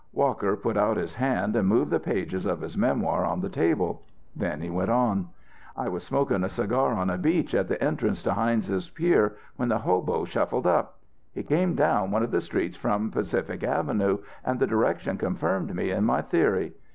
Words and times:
Walker 0.13 0.55
put 0.57 0.77
out 0.77 0.97
his 0.97 1.13
hand 1.13 1.55
and 1.55 1.67
moved 1.67 1.91
the 1.91 1.99
pages 1.99 2.47
of 2.47 2.61
his 2.61 2.75
memoir 2.75 3.23
on 3.23 3.39
the 3.41 3.49
table. 3.49 4.01
Then 4.35 4.59
he 4.59 4.69
went 4.71 4.89
on: 4.89 5.29
"I 5.77 5.89
was 5.89 6.01
smoking 6.03 6.43
a 6.43 6.49
cigar 6.49 6.93
on 6.93 7.11
a 7.11 7.19
bench 7.19 7.53
at 7.53 7.67
the 7.67 7.79
entrance 7.83 8.23
to 8.23 8.33
Heinz's 8.33 8.89
Pier 8.89 9.35
when 9.57 9.69
the 9.69 9.77
hobo 9.77 10.25
shuffled 10.25 10.65
up. 10.65 10.97
He 11.35 11.43
came 11.43 11.75
down 11.75 12.09
one 12.09 12.23
of 12.23 12.31
the 12.31 12.41
streets 12.41 12.77
from 12.77 13.11
Pacific 13.11 13.63
Avenue, 13.63 14.17
and 14.43 14.59
the 14.59 14.65
direction 14.65 15.19
confirmed 15.19 15.75
me 15.75 15.91
in 15.91 16.03
my 16.03 16.23
theory. 16.23 16.73